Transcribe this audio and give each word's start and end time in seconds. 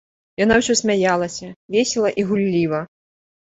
Яна 0.43 0.55
ўсё 0.61 0.75
смяялася, 0.79 1.49
весела 1.77 2.09
і 2.23 2.27
гулліва. 2.31 2.81